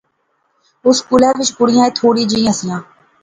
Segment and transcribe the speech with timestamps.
[0.85, 2.79] اس سکولے وچ کُڑیاں ایہہ تھوڑیاں جئیاں سیاں